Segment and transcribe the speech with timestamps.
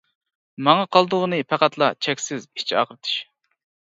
[0.67, 3.15] ماڭا قالدۇرغىنى پەقەتلا چەكسىز ئىچ ئاغرىتىش.